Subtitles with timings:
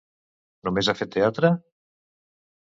[0.67, 1.53] Només ha fet teatre?